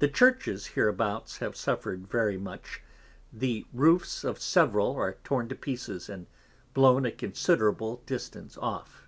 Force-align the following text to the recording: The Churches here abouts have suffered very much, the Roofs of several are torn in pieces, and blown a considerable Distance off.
The 0.00 0.08
Churches 0.08 0.66
here 0.66 0.88
abouts 0.88 1.38
have 1.38 1.54
suffered 1.54 2.08
very 2.08 2.36
much, 2.36 2.82
the 3.32 3.64
Roofs 3.72 4.24
of 4.24 4.40
several 4.42 4.96
are 4.96 5.14
torn 5.22 5.48
in 5.48 5.56
pieces, 5.58 6.08
and 6.08 6.26
blown 6.74 7.06
a 7.06 7.12
considerable 7.12 8.02
Distance 8.04 8.58
off. 8.58 9.06